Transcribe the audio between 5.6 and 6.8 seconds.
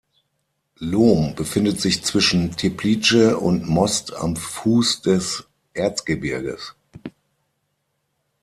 Erzgebirges.